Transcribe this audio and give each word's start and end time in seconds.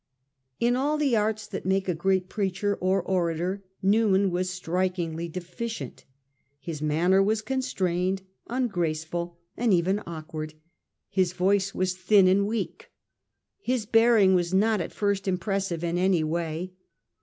In 0.59 0.75
all 0.75 0.97
the 0.97 1.15
arts 1.15 1.45
that 1.45 1.63
make 1.63 1.87
a 1.87 1.93
great 1.93 2.27
preacher 2.27 2.73
or 2.81 3.03
orator, 3.03 3.63
Newman 3.83 4.31
was 4.31 4.49
strikingly 4.49 5.27
deficient. 5.29 6.05
His 6.59 6.81
man 6.81 7.11
ner 7.11 7.21
was 7.21 7.43
constrained, 7.43 8.23
ungraceful 8.47 9.37
and 9.55 9.71
even 9.71 10.01
awkward; 10.07 10.55
his 11.11 11.33
voice 11.33 11.75
was 11.75 11.95
thin 11.95 12.27
and 12.27 12.47
weak. 12.47 12.89
His 13.59 13.85
bearing 13.85 14.33
was 14.33 14.55
not 14.55 14.81
at 14.81 14.91
first 14.91 15.27
impressive 15.27 15.83
in 15.83 15.99
any 15.99 16.23
way. 16.23 16.73